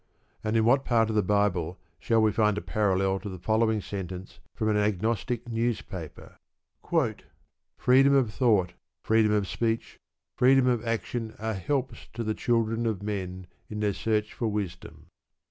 And 0.43 0.57
in 0.57 0.65
what 0.65 0.83
part 0.83 1.11
of 1.11 1.15
the 1.15 1.21
Bible 1.21 1.77
shall 1.99 2.23
we 2.23 2.31
find 2.31 2.57
a 2.57 2.61
parallel 2.61 3.19
to 3.19 3.29
the 3.29 3.37
following 3.37 3.81
sentence, 3.81 4.39
from 4.55 4.69
an 4.69 4.75
Agnostic 4.77 5.47
newspaper: 5.47 6.37
Freedom 7.77 8.15
of 8.15 8.33
thought, 8.33 8.73
freedom 9.03 9.31
of 9.31 9.47
speech, 9.47 9.99
freedom 10.39 10.65
of 10.65 10.83
action 10.83 11.35
are 11.37 11.53
helps 11.53 12.07
to 12.13 12.23
the 12.23 12.33
children 12.33 12.87
of 12.87 13.03
men 13.03 13.45
in 13.69 13.79
their 13.79 13.93
search 13.93 14.33
for 14.33 14.47
wisdom. 14.47 15.05